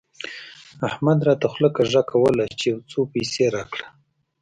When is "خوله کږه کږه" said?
1.51-2.09